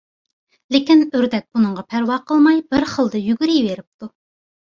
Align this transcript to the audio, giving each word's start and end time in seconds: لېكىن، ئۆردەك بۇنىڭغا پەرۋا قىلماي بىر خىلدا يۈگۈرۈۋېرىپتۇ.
لېكىن، 0.75 1.03
ئۆردەك 1.17 1.43
بۇنىڭغا 1.57 1.83
پەرۋا 1.91 2.17
قىلماي 2.31 2.57
بىر 2.73 2.85
خىلدا 2.93 3.21
يۈگۈرۈۋېرىپتۇ. 3.27 4.09